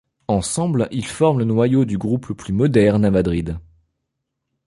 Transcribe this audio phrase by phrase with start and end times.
[0.27, 3.59] Ensemble, ils forment le noyau du groupe le plus moderne à Madrid.